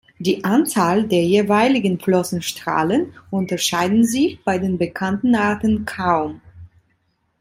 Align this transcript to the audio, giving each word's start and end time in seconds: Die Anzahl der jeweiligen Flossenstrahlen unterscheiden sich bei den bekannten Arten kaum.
Die 0.17 0.43
Anzahl 0.45 1.03
der 1.07 1.23
jeweiligen 1.27 1.99
Flossenstrahlen 1.99 3.13
unterscheiden 3.29 4.03
sich 4.03 4.43
bei 4.43 4.57
den 4.57 4.79
bekannten 4.79 5.35
Arten 5.35 5.85
kaum. 5.85 6.41